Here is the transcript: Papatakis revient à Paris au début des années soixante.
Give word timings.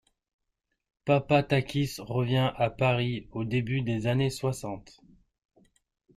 Papatakis 1.05 1.97
revient 1.99 2.53
à 2.55 2.71
Paris 2.71 3.27
au 3.33 3.43
début 3.45 3.81
des 3.83 4.07
années 4.07 4.31
soixante. 4.31 4.99